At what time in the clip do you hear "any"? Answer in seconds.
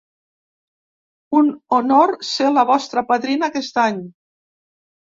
3.89-4.07